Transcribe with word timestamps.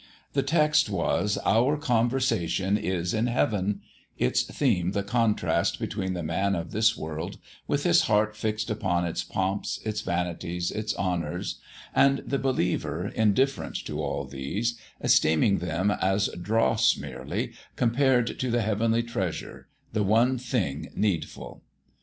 The 0.33 0.41
text 0.41 0.89
was 0.89 1.37
"Our 1.45 1.77
conversation 1.77 2.75
is 2.75 3.13
in 3.13 3.27
Heaven," 3.27 3.81
its 4.17 4.41
theme 4.41 4.93
the 4.93 5.03
contrast 5.03 5.79
between 5.79 6.13
the 6.15 6.23
man 6.23 6.55
of 6.55 6.71
this 6.71 6.97
world, 6.97 7.37
with 7.67 7.83
his 7.83 8.01
heart 8.09 8.35
fixed 8.35 8.71
upon 8.71 9.05
its 9.05 9.23
pomps, 9.23 9.79
its 9.85 10.01
vanities, 10.01 10.71
its 10.71 10.95
honours, 10.95 11.59
and 11.93 12.23
the 12.25 12.39
believer 12.39 13.09
indifferent 13.09 13.75
to 13.85 14.01
all 14.01 14.25
these, 14.25 14.75
esteeming 15.01 15.59
them 15.59 15.91
as 15.91 16.29
dross 16.29 16.97
merely 16.97 17.53
compared 17.75 18.39
to 18.39 18.49
the 18.49 18.63
heavenly 18.63 19.03
treasure, 19.03 19.67
the 19.93 20.01
one 20.03 20.39
thing 20.39 20.87
needful. 20.95 21.61